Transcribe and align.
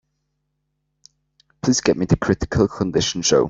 Please 1.61 1.79
get 1.81 1.95
me 1.95 2.05
the 2.07 2.15
Critical 2.17 2.67
Condition 2.67 3.21
show. 3.21 3.39